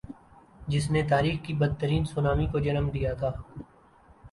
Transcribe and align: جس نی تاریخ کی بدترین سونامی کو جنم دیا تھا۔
جس 0.67 0.85
نی 0.91 1.01
تاریخ 1.03 1.35
کی 1.45 1.53
بدترین 1.53 2.03
سونامی 2.05 2.47
کو 2.51 2.59
جنم 2.59 2.89
دیا 2.89 3.13
تھا۔ 3.13 3.31